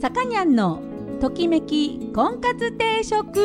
[0.00, 0.80] さかにゃんの
[1.20, 3.38] ときめき婚活定食。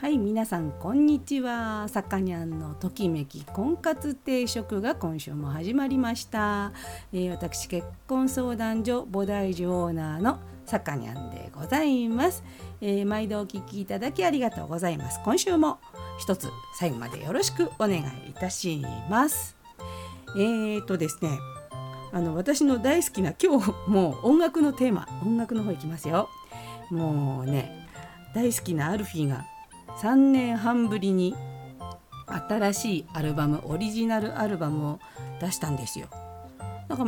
[0.00, 1.86] はい皆さんこんにちは。
[1.88, 6.72] さかにゃんのときめき婚活定食が今週も始まりました、
[7.12, 12.42] えー私結婚相談所菩提寺オーナーのさかにゃんでございます、
[12.80, 15.20] えー毎度お聞きいただきありがとうございます。
[15.24, 15.78] 今週も
[16.18, 19.56] 一つ最後までよろしくお願いいたします
[20.36, 21.38] えーとですね
[22.12, 26.28] あの私の大好きな今日もう音楽のテーマ音楽の方いきますよ
[26.90, 27.88] もうね
[28.34, 29.46] 大好きなアルフィーが
[30.00, 31.34] 3年半ぶりに
[32.26, 35.00] 新しいアルバムオリジナルアルバムを
[35.40, 36.08] 出したんですよ。
[36.88, 37.04] なんか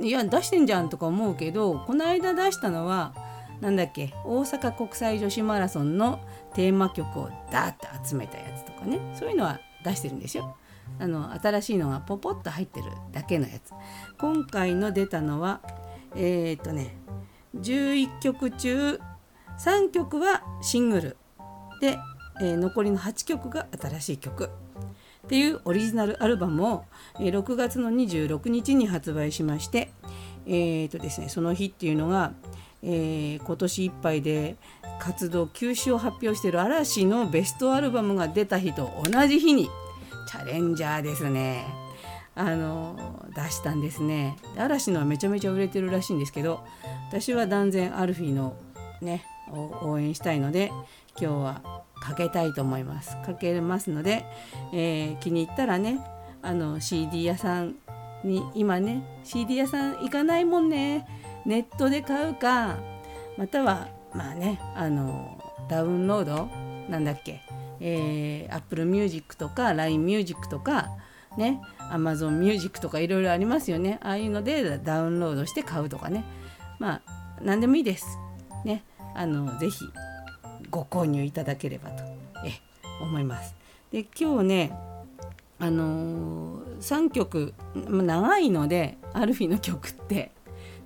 [0.00, 3.12] いいや出してんじゃんとか思うけどこの間出したのは
[3.60, 4.12] なんだっけ？
[4.24, 6.20] 大阪国際女子マラソンの
[6.54, 10.56] テーマ曲をダーッと集めたやつとかねそういうのは出してるんですよ。
[10.98, 13.72] あの新しいのがポポッと入ってるだけのやつ。
[14.18, 15.60] 今回の出たのは
[16.16, 16.96] えーっとね
[17.56, 18.98] 11曲中
[19.58, 21.16] 3曲はシングル
[21.80, 21.98] で、
[22.40, 24.48] えー残りの8曲が新しい曲っ
[25.28, 26.84] ていうオリジナルアルバムを、
[27.18, 29.92] えー6月の26日に発売しまして、
[30.46, 32.32] えーとですね、その日っていうのが、
[32.82, 34.56] えー今年いっぱいで
[35.00, 39.68] 活動休止を発表している嵐のベストアルバムが出た日と同じ日に
[40.28, 41.64] チャレンジャーですね。
[42.36, 44.36] あの出したんですね。
[44.56, 46.64] 嵐のはめちゃめちゃ売れてるらしいんですけど
[47.08, 48.56] 私は断然アルフィーの
[49.02, 49.24] ね
[49.82, 50.68] 応援したいので
[51.18, 53.16] 今日はかけたいと思います。
[53.26, 54.24] かけますので、
[54.72, 55.98] えー気に入ったらね
[56.40, 57.74] あの CD 屋さん
[58.24, 61.06] に今ね CD 屋さん行かないもんね。
[61.46, 62.78] ネットで買うか
[63.36, 66.48] またはまあねあのダウンロード
[66.90, 67.42] なんだっけ、
[67.80, 70.90] えー、Apple Music とか LINE Music とか
[71.36, 71.60] ね
[71.90, 73.98] Amazon Music とかいろいろありますよね。
[74.02, 76.24] ああいうのでダウンロードして買うとかね。
[76.78, 77.02] まあ
[77.42, 78.18] 何でもいいです。
[78.64, 78.84] ね
[79.14, 79.84] あのぜひ
[80.70, 82.04] ご購入いただければと
[82.44, 82.60] え
[83.00, 83.54] 思います。
[83.90, 84.72] で今日ね
[85.58, 90.30] あのー、3曲長いのでアルフィの曲って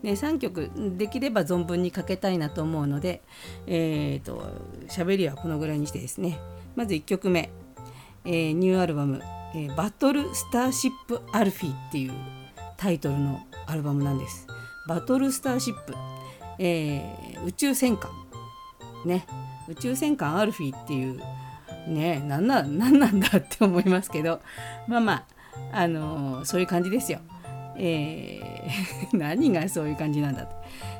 [0.04, 3.22] ね、3曲できれば存分にかけたいなと思うので、
[3.66, 4.52] えー、と
[4.86, 6.38] 喋りはこのぐらいにしてですね
[6.76, 7.48] まず1曲目、
[8.26, 9.22] えーニューアルバム、
[9.54, 12.12] えーバトルスターシップアルフィっていう
[12.76, 14.46] タイトルのアルバムなんです。
[14.86, 15.94] バトルスターシップ、
[16.58, 18.10] えー宇宙戦艦
[19.06, 19.26] ね
[19.68, 21.18] 宇宙戦艦アルフィっていう
[21.88, 24.42] ねなんななんなんだって思いますけど
[24.86, 25.24] まあまあ
[25.72, 27.20] あのーそういう感じですよ。
[27.76, 30.56] えー 何がそういう感じなんだと。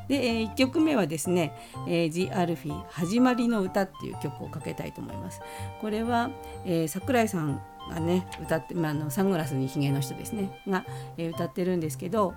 [0.09, 1.53] で、え1曲目はですね
[1.89, 5.41] 「えー、ジ・アルフィ始まりの歌」っていう曲をかけたいと思います。
[5.81, 6.31] これは、
[6.65, 10.85] えー桜井さんがね歌って、まあ、あのサングラスにひげの人ですねが、
[11.17, 12.35] えー歌ってるんですけど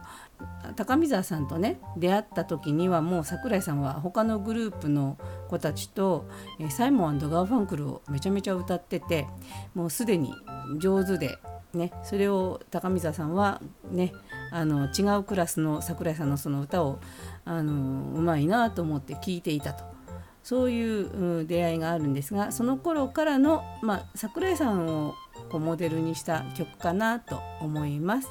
[0.75, 5.17] 高見沢さんとね出会った時にはもう桜井さんは他のグループの
[5.49, 6.27] 子たちと、
[6.59, 9.27] えーサイモンガーファンクルをめちゃめちゃ歌ってて
[9.73, 10.33] もうすでに
[10.79, 11.37] 上手で、
[11.73, 13.61] ね、それを高見沢さんは
[13.91, 14.13] ね
[14.51, 16.99] あの違うクラスの桜井さんのその歌を
[17.45, 19.97] あのうまいなと思って聴いていたと。
[20.43, 25.13] そういう出会いがあるんですがその頃からの、まあ、桜井さんを
[25.49, 28.29] こうモデルにした曲かなと思います。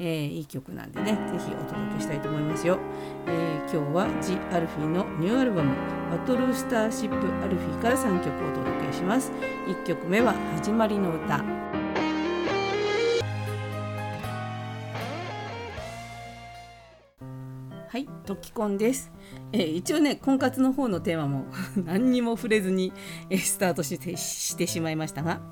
[0.00, 2.78] えーいい曲なんでねぜひお届けしたいと思いますよ、
[3.28, 5.74] えー今日は G アルフィのニューアルバム
[6.10, 9.30] 「バトルスターシップアルフィ」から3曲お届けします。
[9.66, 11.42] 1曲目は「始まりの歌」
[17.92, 19.12] はい、トキコンです。
[19.52, 21.44] えー一応ね、婚活の方のテーマも
[21.84, 22.90] 何にも触れずに、
[23.28, 25.42] えースタートしてしてしまいましたが、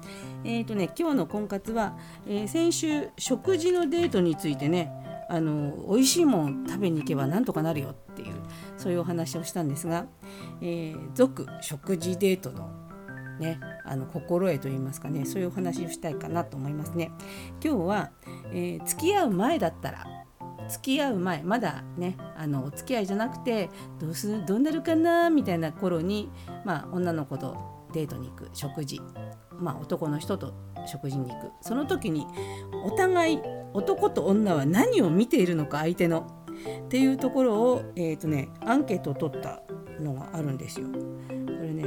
[0.42, 4.90] えーとね、今日の婚活は、えー先週食事のデートについてね、
[5.28, 8.34] あの美味しいもん食べに行けばなんとかなるよっていう
[8.78, 10.06] そういうお話をしたんですが、
[10.62, 12.70] えー続食事デートの
[13.38, 17.12] ね、あの心得といいますかねそういうお話をしたいかなと思いますね。
[17.62, 18.10] 今日は、
[18.50, 20.19] え付き合う前だったら
[20.70, 23.68] 付き合う前まだねあのお付き合いじゃなくて
[23.98, 26.30] どうするどうなるかなみたいな頃に、
[26.64, 27.56] まあ、女の子と
[27.92, 29.00] デートに行く食事、
[29.58, 30.54] まあ、男の人と
[30.86, 31.50] 食事に行く。
[31.60, 32.26] その時に
[32.84, 33.40] お互い
[33.74, 36.36] 男と女は何を見ているのか相手の。
[36.84, 39.62] っていうところを、えーとね、アンケートを取った
[39.98, 40.88] のがあるんですよ。
[40.88, 40.94] こ
[41.32, 41.84] れね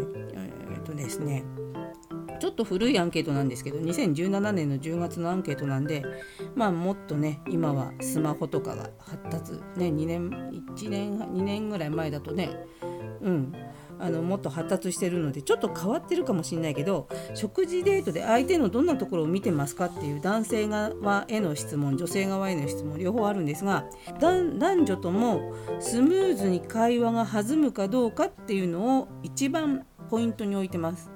[0.71, 1.43] えっ、とですね
[2.43, 6.03] ちょっと古いアンケートなんですけど2017年の10月のアンケートなんで
[6.55, 12.49] まあもっとね今はスマホとかが発達ね2年1年2年ぐらい前だとね
[13.21, 13.53] うん
[13.97, 23.85] あのもっと発達してるのでちょっと変わってるかもしれないけど食事デートで相手のどんなところを見てますかっていう男性側への質問女性側への質問両方あるんですが
[24.19, 31.09] 男女ともスムーズに会話が弾むかどうかっていうのを一番ポイントに置いてます。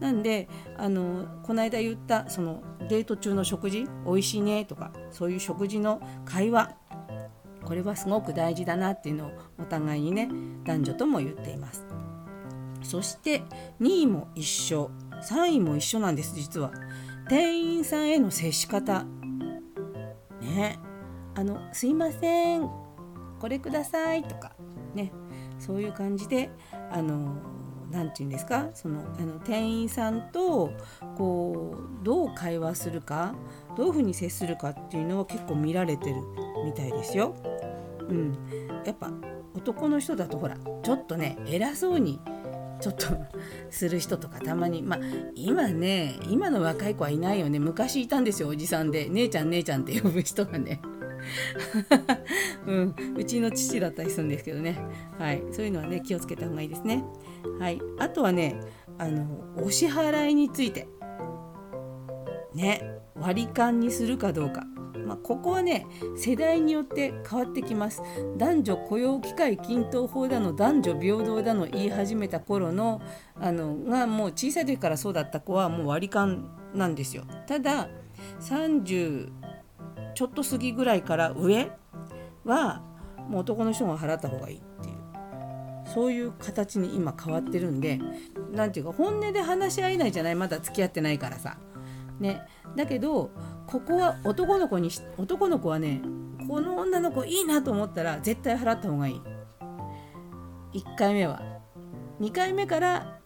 [0.00, 6.76] なんであのこの間言ったそのデート中の食事おいしいねとかそういう食事の会話
[7.64, 10.30] これはすごく大事だなっていうのをお互いにね
[10.64, 11.84] 男女とも言っています。
[12.82, 13.42] そして
[13.80, 14.90] 2位も一緒
[15.22, 16.70] 3位も一緒なんです実は。
[17.28, 19.04] 店員さんへの接し方。
[20.40, 20.78] ね
[21.34, 22.68] あの「すいません
[23.38, 24.52] これください」とか
[24.94, 25.12] ね
[25.58, 26.50] そういう感じで
[26.90, 27.36] あの
[27.90, 28.68] 何て言うんですか？
[28.74, 30.72] そのあの店員さんと
[31.16, 33.34] こうどう会話するか
[33.76, 36.16] どういうふうに接するかっていうのは結構見られてる
[36.64, 37.34] みたいですよ。
[38.08, 38.32] うん、
[38.84, 39.10] やっぱ
[39.54, 42.20] 男の人だとほらちょっとね偉そうに
[42.80, 43.06] ちょっと
[43.70, 45.00] する人とかたまにまあ
[45.34, 47.58] 今ね今の若い子はいないよね。
[47.58, 49.08] 昔いたんですよおじさんで。
[49.08, 50.80] 姉ちゃん姉ちゃんって呼ぶ人がね。
[52.66, 54.78] うん、うちの父だったりするんですけどね、
[55.18, 57.04] はい、そういうのはね気をつけた方がいいですね。
[57.58, 58.60] はい、あとはね
[58.98, 59.26] あの
[59.56, 60.88] お支払いについて。
[62.54, 62.98] ね。
[63.20, 64.62] 割り勘にするかどうか、
[65.04, 65.86] まあ、ここはね
[66.16, 68.00] 世代によって変わってきます。
[68.36, 73.02] 男女雇用機会均等法だの男女平等だの言い始めた頃の
[73.34, 77.24] あのがもう小さい時からそうだった子はもう割り勘なんですよ。
[77.48, 77.88] ただ
[80.18, 81.70] ちょっと過ぎぐらいから上
[82.44, 82.82] は
[83.28, 84.96] もう男の人が払った方がいいっていう。
[85.94, 88.00] そういう形に今変わってるんで
[88.50, 91.58] 何て言うか本音で話し合えないじゃないまだ付き合ってないからさ。
[92.18, 92.42] ね、
[92.74, 93.30] だけど
[93.68, 96.02] ここは男の子に男の子はね
[96.48, 99.22] この女の子いいなと思ったら絶対払った方がいい。
[100.80, 101.40] 1回目は。
[102.20, 103.17] 2回目から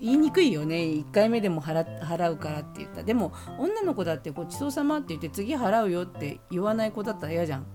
[0.00, 0.76] 言いにくいよね。
[0.76, 3.02] 1回目でも払うからって言った。
[3.02, 7.66] でも女の子だってごちそうさまって言って次払うよって言わない子だったら嫌じゃん。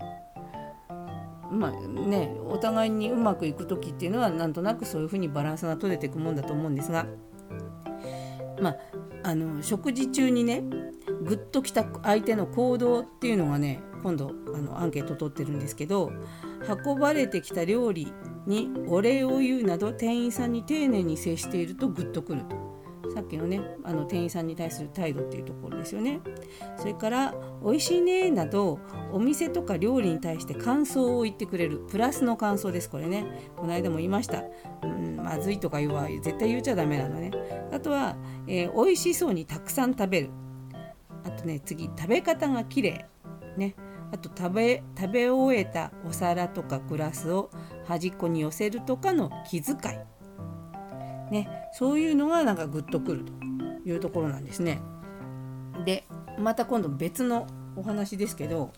[1.52, 7.06] まあねお互いにうまくいく時っていうのはなんとなくそういうふうにバランスが取れていくもんだと思うんですが。
[8.62, 8.78] まあ
[9.24, 10.62] あの食事中にね
[11.24, 16.12] グッときた相手の行動っていうのがね今度あのアンケート取ってるんですけど
[16.86, 18.12] 運ばれてきた料理
[18.46, 22.72] にお礼を言うなど店員さんに丁寧に接しているとグッとくると。
[23.14, 26.22] さっきのねあの店員さんに対する態度っていうところですよね。
[26.78, 28.80] それから「美味しいね」など
[29.12, 31.80] お店とか料理に対して感想を言ってくれる。
[31.90, 33.52] プラスの感想ですこれね。
[33.58, 34.44] この間も言いました、
[34.84, 37.32] うん、まずいとか言うは絶対言っちゃダメなのね。
[37.72, 38.16] あとは、
[38.48, 40.30] えー、美味しそうにたくさん食べる。
[41.26, 43.06] あとね次食べ方が綺麗。
[43.58, 43.76] ね。
[44.14, 47.50] あと食べ食べ終えたお皿とかグラスを
[47.92, 49.80] 端っこに寄せるとかの気遣い。
[51.34, 53.34] ね、そういうのがなんかグッとくると
[53.86, 54.82] いうところなんですね。
[55.86, 56.06] で
[56.40, 58.72] また今度別のお話ですけど、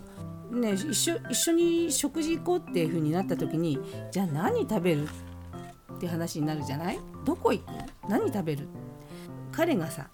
[0.51, 3.79] ね、一緒一緒に食事行こうっていう風になった時に
[4.11, 5.07] じゃあ何食べる
[5.95, 6.99] って話になるじゃない？
[7.25, 7.65] どこ行く？
[8.07, 8.67] 何食べる？
[9.51, 10.09] 彼がさ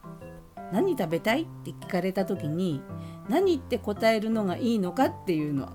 [0.72, 2.82] 何食べたいって聞かれた時に
[3.28, 5.66] 何って答えるのがいいのかっていうの。
[5.66, 5.72] は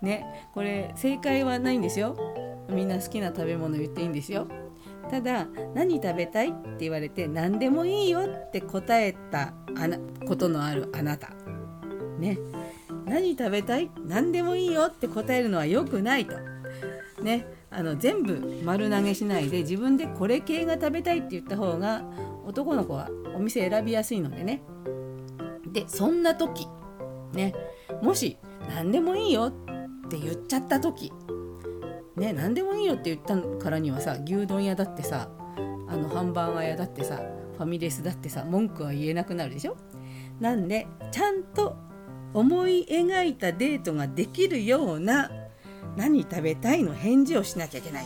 [0.00, 2.16] ねこれ正解はないんですよ。
[2.68, 4.46] みんな好きな食べ物言っていいんですよ。
[5.10, 11.30] ただ何食べたいって言われて何でもいいよって答えたあなことのあるあなた。
[12.18, 12.38] ね。
[13.04, 13.90] 何食べたい？
[14.06, 16.34] 何でもいいよって答えるのは良くないと。
[17.22, 17.46] ね。
[17.70, 22.04] あの全部丸投げしないで自分でこれ系が食べたいって言った方が
[22.44, 24.62] 男の子はお店選びやすいのでね。
[25.72, 26.68] でそんな時
[27.32, 27.54] ね。
[28.02, 28.36] もし
[28.68, 29.52] 何でもいいよ
[30.12, 31.10] って言っちゃった時
[32.16, 35.30] ね何でもいいよって言ったからにはさ牛丼屋だってさ
[35.88, 37.16] あのハンバーガー屋だってさ
[37.56, 39.76] ファミレスだってさ文句は言えなくなるでしょ？
[40.38, 41.76] なんでちゃんと
[42.34, 45.30] 思い描いたデートができるような
[45.96, 48.04] 何食べたいの返事をしなきゃいけない。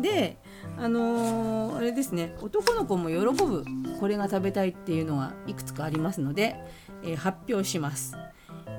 [0.00, 0.38] で
[0.78, 3.64] あのー、あれですね男の子も喜ぶ
[4.00, 6.56] これが食べたいっていうのがいくつかありますので、
[7.02, 8.16] えー、発表します。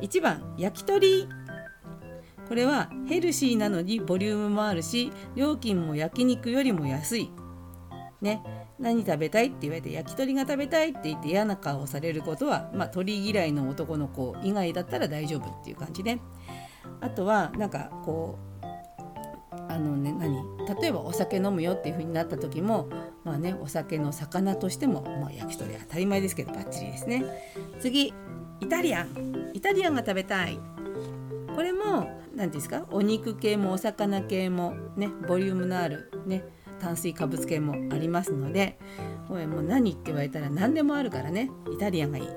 [0.02, 1.30] 1番焼き鳥
[2.48, 7.32] これはヘルシーなのにボリュームもあるし料金も焼肉よりも安い。
[8.22, 8.42] ね、
[8.80, 16.20] 何食べたいって言われて焼き鳥が食べたいって言って嫌な顔をされることは、まあ、鳥嫌いの男の子以外だったら大丈夫っていう感じで
[17.02, 20.36] あとはなんかこうあのね何？
[20.82, 22.90] 例えばお酒飲むよっていう風になった時も
[23.24, 27.24] まあねお酒の魚としても、まあ、焼き鳥当たり前ですけどバッチリですね。
[27.80, 28.14] 次
[28.62, 29.52] イタリアン。
[29.54, 30.58] イタリアンが食べたい。
[31.56, 32.86] これも何ですか？
[32.92, 36.44] お肉系もお魚系もねボリュームのあるね
[36.80, 38.78] 炭水化物系もありますので
[39.28, 42.28] これもう何って言われたら何でもあるからねイタリアンがいい。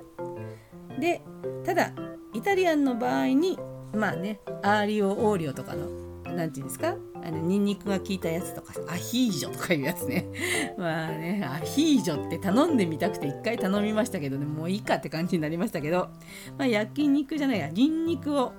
[1.01, 1.23] で
[1.65, 1.93] ただ
[2.35, 3.59] イタリアンの場合に
[3.95, 5.89] まあねアーリオオーリオとかの
[6.25, 6.95] 何て言うんですか？
[7.25, 10.27] あのニンニクが効いたやつとかアヒージョとかいうやつね。
[10.79, 16.09] まあねアヒージョって頼んでみたくて一回頼みましたけどねもういいかって感じになりましたけど、
[16.57, 18.53] まあ、焼肉じゃないやニンニクを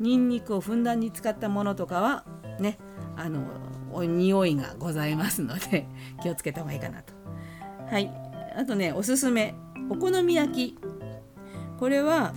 [0.00, 2.24] ニンニクをふんだんに使ったものとかは
[2.58, 2.78] ね
[3.16, 3.44] あの
[4.06, 5.86] 匂いがございますので
[6.22, 7.12] 気をつけた方がいいかなと。
[7.90, 8.10] はい。
[8.56, 9.54] あとねおすすめ。
[9.90, 10.78] お好み焼き。
[11.78, 12.34] これは、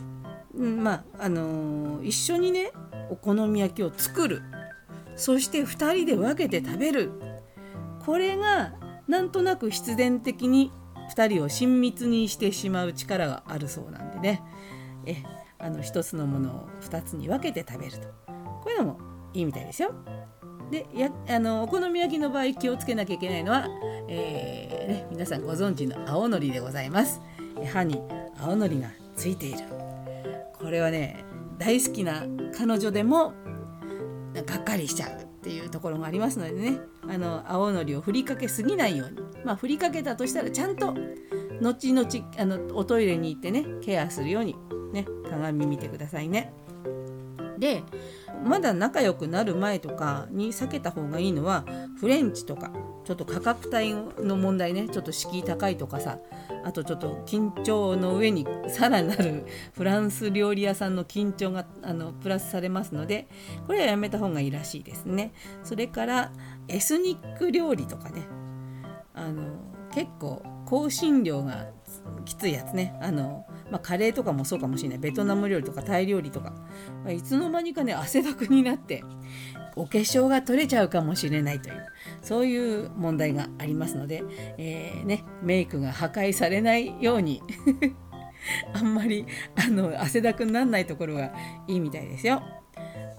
[0.53, 2.71] うん、まああのー、一緒にね
[3.09, 4.41] お好み焼きを作る。
[5.15, 7.11] そして2人で分けて食べる。
[8.05, 8.73] これが
[9.07, 10.71] なんとなく必然的に
[11.15, 14.41] 2人を親密にしてしまう力があるそうなんでね。
[15.05, 15.23] え
[15.63, 18.07] あの1つのものを2つに分けて食べると
[18.61, 18.99] こういうのも
[19.33, 19.93] いいみたいですよ。
[20.69, 23.67] でやあのお好み焼きの場合気をつけなきゃいけないのは、
[24.07, 27.21] えーね、皆さんご存知の青のりでございます。
[27.71, 28.01] 歯に
[28.39, 29.59] 青のりがついている
[30.53, 31.23] これはね
[31.57, 32.23] 大好きな
[32.57, 33.33] 彼女でも
[34.33, 40.93] がっかりしちゃうっていうところがありますのでねあの青のりを振りかけすぎないようにまあ振りかけたとしたらちゃんと
[41.61, 44.55] 後々あのおトイレに行ってねケアするように
[44.93, 46.53] ね鏡見てくださいね。
[47.57, 47.83] で
[48.43, 51.65] まだ仲良くなる前とかに避けた方がいいのは
[51.99, 52.71] フレンチとか
[53.05, 53.93] ちょっと価格帯
[54.25, 56.19] の問題ねちょっと敷居高いとかさ
[56.63, 63.27] あとちょっと緊張の上に さらなる フランス料理屋さんの緊張があのプラスされますので
[63.67, 65.33] これはやめた方がいいらしいですね。
[65.63, 66.31] それから
[66.67, 68.23] エスニック料理とかね
[69.13, 69.43] あの
[69.93, 71.67] 結構香辛料が
[72.25, 72.97] きついやつね。
[73.01, 74.97] あの、まあ、カレーとかもそうかもしれない。
[74.99, 76.53] ベトナム料理とかタイ料理とか、
[77.03, 79.03] ま、いつの間にかね汗だくになって
[79.75, 81.85] お化粧が取れちゃうかもしれないという
[82.21, 84.23] そういう問題がありますので、
[84.57, 87.41] えー、ね、メイクが破壊されないように
[88.73, 91.33] あんまりあの汗だくにならないところが
[91.67, 92.43] いいみたいですよ。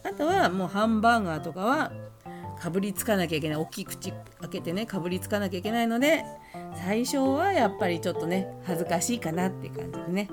[0.04, 1.92] あとはもうハンバーガーとかは
[2.60, 3.58] かぶりつかなきゃいけない。
[3.58, 6.24] 大きい口開けてねかぶりつかなきゃいけないので
[6.76, 10.28] 最初はやっぱりちょっとね恥ずかしいかなって感じでね、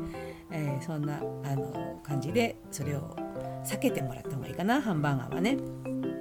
[0.51, 3.15] えー、そんなあの感じでそれを
[3.65, 4.81] 避けてもらった方がいいかな。
[4.81, 5.57] ハンバーガーはね。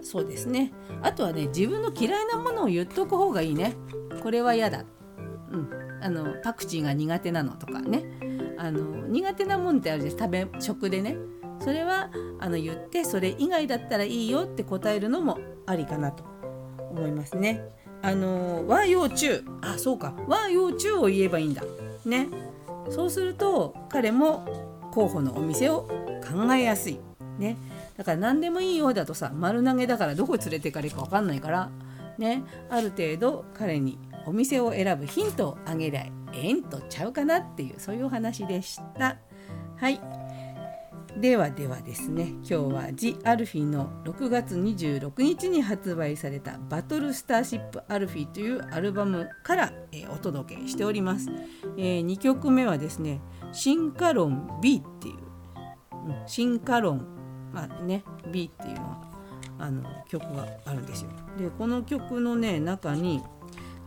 [0.03, 0.73] そうですね。
[1.03, 3.75] あとはね自分の嫌いなものを言っとく方がいいね。
[4.23, 4.85] これは嫌だ。
[5.53, 5.71] うん。
[6.03, 8.05] あのパクチーが苦手なのとかね。
[8.59, 10.19] あの苦手なもんってあるじゃん。
[10.19, 11.17] 食べ食でね。
[11.61, 16.25] それはあの言ってそれ以外だったらいいよって答えるのもありかなと
[16.91, 17.63] 思いますね。
[18.03, 19.45] あの和洋中。
[19.61, 20.15] あそうか。
[20.27, 21.63] 和洋中を言えばいいんだ。
[22.05, 22.29] ね。
[22.89, 24.47] そうすると彼も
[24.93, 25.83] 候補のお店を
[26.27, 26.99] 考えやすい。
[27.39, 27.57] ね。
[27.97, 31.71] だから何でもいいようだとさ丸投げだからどこ連れてかれるか分かんないから
[32.17, 32.43] ね。
[32.71, 39.19] ある程度彼にお店を選ぶヒントをあげりゃええんとちゃうかなっていうそういうお話でした。
[39.77, 40.01] はい。
[41.17, 51.29] ではではですね今日はジ・アルフィの6月26日に発売された「バトルスターシップ・アルフィ」というアルバムから、え、お届けしております、
[51.77, 53.21] えー、2曲目はですね
[53.53, 55.15] 「進化論 B」っていう、
[56.07, 57.07] うん、進化論
[57.53, 59.11] まあね B っていうのは
[59.59, 61.11] あの曲があるんですよ。
[61.37, 63.21] でこの曲のね中に「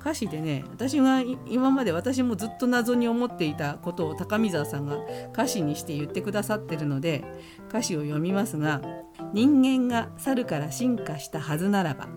[0.03, 4.97] 歌詞でね私が今まで私もずっと謎に思っていたことを高見沢さんが
[5.31, 7.23] 歌詞にして言ってくださってるので
[7.69, 8.81] 歌詞を読みますが
[9.33, 12.09] 「人間が猿から進化したはずならば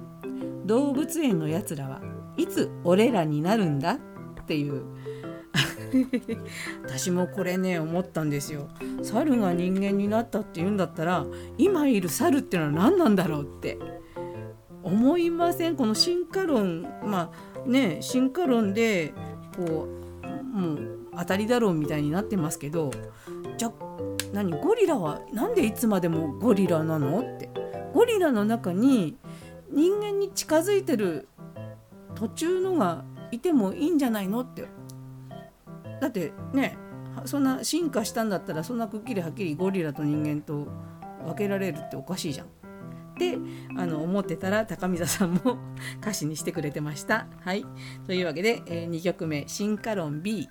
[0.64, 2.02] 動物園のやつらは
[2.36, 3.92] いつ俺らになるんだ?」
[4.42, 4.82] っていう。
[6.84, 8.68] 私もこれね思ったんですよ。
[9.02, 11.24] 猿が人間になったって言うんだったら
[11.56, 13.78] 今いる猿ってのは何なんだろうって
[14.82, 15.76] 思いません？
[15.76, 19.12] この進化論まあね進化論で
[19.56, 19.88] こ
[20.24, 22.90] うもう当たりだろうみたいになってますけど
[23.56, 23.72] じゃ
[24.32, 27.50] 何ゴリラは何でいつまでもゴリラなのって
[27.94, 29.16] ゴリラの中に
[29.70, 31.28] 人間に近づいてる
[32.14, 34.64] 途中のがいてもいいんじゃないのって
[36.00, 36.76] だってね
[37.24, 40.68] そんな進化したんだったらそんなくっきりはっきりゴリラと人間と
[41.24, 42.46] 分けられるっておかしいじゃん。
[43.16, 43.38] って
[43.76, 45.56] あの思ってたら高見沢さんも
[46.02, 47.26] 歌詞にしてくれてました。
[47.40, 47.64] はい、
[48.06, 50.50] というわけで、えー、2曲目「進化論 B」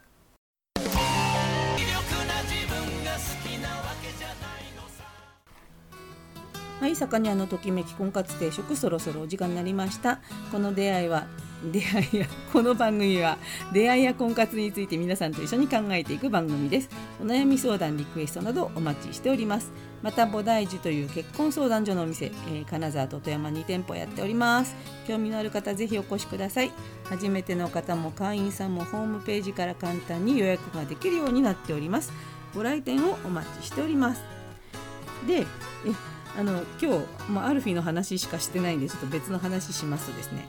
[6.82, 10.20] はい、魚屋のときめき婚活定食そろそろお時間になりました。
[10.52, 11.26] この出会いは
[11.72, 13.38] 出会いや この番組は
[13.74, 16.90] 出会いや婚活について皆さんと一緒に考えていく番組です。
[17.22, 19.72] お悩み相談リクエストなどお待ちしております。
[20.06, 24.76] また菩提寺という結婚相談所のお店、えー、金沢と富山2店舗やっております。
[25.08, 26.72] 興味のある方ぜひお越しください。
[27.06, 32.14] 初めての方も会員さんもホームページから簡単に予約ができるようになっております。
[32.54, 34.22] ご来店をお待ちしております。
[35.26, 35.46] でえ
[36.38, 40.46] あの今日、まあ、アルフィーの話しかしてないんでちょっと別の話しますとですね。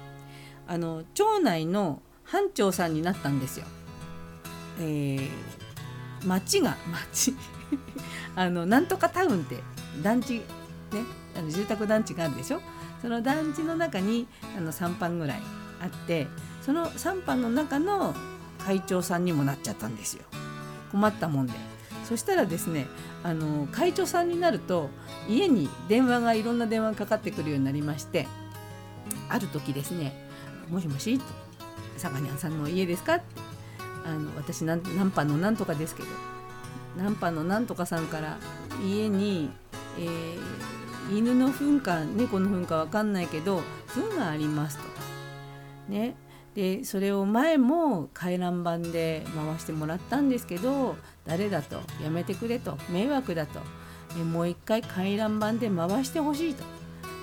[0.69, 3.65] あの町内の班長さんになったんですよ。
[4.81, 7.35] えー、町が町。
[8.37, 9.57] あのなんとかタウンって
[10.03, 10.45] 団地ね
[11.37, 12.61] あの住宅団地があるでしょ？
[13.03, 14.27] その団地の中に
[14.57, 15.43] あの3班ぐらい
[15.83, 16.27] あって
[16.63, 18.15] その3班の中の
[18.59, 20.25] 会長さんにもなっちゃったんですよ
[20.91, 21.53] 困ったもんで
[22.05, 22.87] そしたらですね
[23.23, 24.89] あの会長さんになると
[25.29, 28.27] 家に電話がいろんな電話がかかってくるようになりまして
[29.29, 30.15] ある時ですね
[30.71, 31.21] 「もしもし?」
[31.99, 33.21] 坂にゃんさんの家ですか?」
[34.07, 36.09] あの私何班のなんとかですけど
[36.97, 38.39] 何班のなんとかさんから
[38.85, 39.51] 家に、
[39.99, 44.85] えー、犬の糞か猫の糞か分かんないけど糞がありますと。
[45.89, 46.17] ね、
[46.55, 51.77] でそれを前も回覧板で回してもらったんですけど誰だと？
[52.03, 52.77] やめてくれと。
[52.91, 53.61] 迷惑だと。
[54.19, 56.65] えもう一回回覧板で回してほしいと。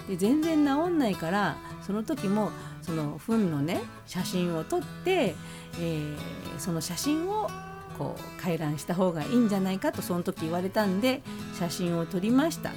[0.08, 2.52] で全然治んないからその時も
[2.82, 5.34] その糞のね写真を撮って、
[5.80, 6.16] えー、
[6.60, 7.50] その写真を
[7.98, 11.22] こう回覧した方がいいんじゃないかとその時言われたんで
[11.58, 12.72] 写真を撮りました。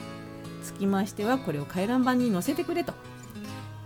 [0.62, 2.92] つきましてはこれを回覧板に載せてくれと、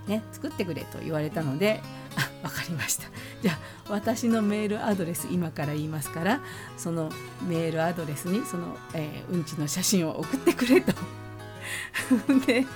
[0.06, 1.82] ね、作ってくれと言われたので
[2.16, 3.04] あ分かりました。
[3.42, 3.58] じゃあ
[3.90, 6.40] 私のメールアドレス今から言いますから
[6.78, 7.10] その
[7.46, 10.92] メールアドレスにその、えー、うんちの写真を送ってくれと。
[12.46, 12.66] で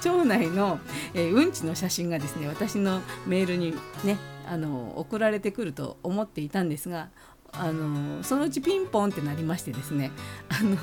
[0.00, 0.80] 町内の、
[1.14, 4.18] えー、うんちの写真がですね私のメールにね
[4.48, 7.10] あの送られてくると思っていたんですが
[7.52, 10.10] あのそのうちピンポンってなりましてですね
[10.48, 10.76] あの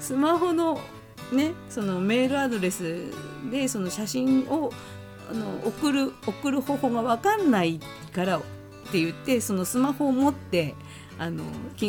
[0.00, 0.80] スマホの
[1.32, 3.12] ねそのメールアドレス
[3.50, 4.72] でその写真を
[5.30, 7.80] あの送る送る方法が分かんない
[8.14, 8.40] からっ
[8.90, 10.74] て言ってそのスマホを持って
[11.18, 11.44] あの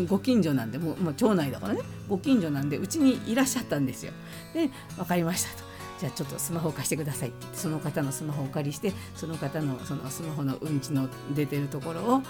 [0.08, 4.12] ご近所なんでもう、もう町内だからねご近所なんでうちにいらっしゃったんですよ。
[4.54, 5.69] で分かりましたと。
[6.00, 7.30] じゃあちょっとスマホを貸してください。
[7.30, 12.24] ってってその方のスマホをお借りしてその方のそのスマホのうんちの出てるところをあの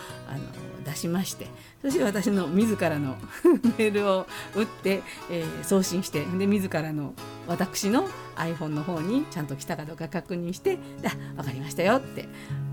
[0.84, 1.48] 出しまして
[1.82, 3.18] そして私の自らの
[3.78, 7.14] メールを打って、えー、送信してで自らの
[7.48, 12.28] 私の iPhone の方にちゃんと来たかどうか確認して「あ分かりましたよ」って。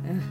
[0.09, 0.23] うん。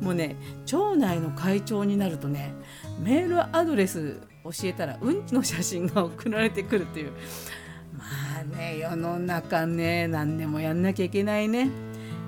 [0.00, 2.52] もうね町内の会長になるとね
[3.00, 7.12] メールアドレス教えたらうんちの写真が送られてくるっていう。
[8.02, 11.70] あね世の中ね何でもやんなきゃいけないね。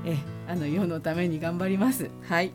[0.04, 2.10] えあの世のために頑張ります。
[2.28, 2.52] はい。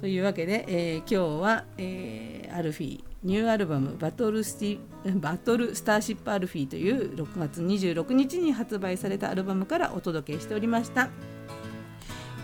[0.00, 4.78] というわけで、えー、今日は、えー、アルフィーニューアルバムバトルスティ
[5.20, 11.08] 「バトルスターシップアルフィー」という6月26日に発売されたアルバムからお届けしておりました。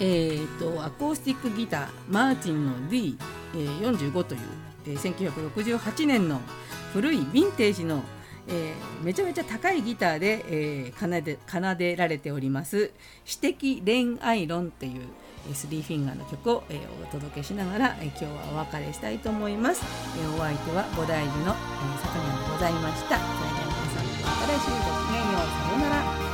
[0.01, 4.41] えーと、アコースティックギターマーティンの D45、という、
[4.87, 6.41] えー、1968年の
[6.93, 8.05] 古いヴィンテージの
[8.49, 12.93] えー、めちゃめちゃ高いギターで、えー、奏で奏でられております
[13.25, 15.03] 「私的恋愛論」っていう
[15.51, 19.83] えスリーフィンガーの曲を、えー、お届けしながら、えー、今日はお別れしたいと思います、
[20.19, 23.17] えー、お相手は菩提寺の、えー、坂でございました。
[23.17, 26.28] それでは皆さんまた来週ごきげんようさようなら。